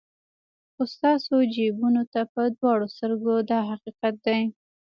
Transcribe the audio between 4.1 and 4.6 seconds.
دی.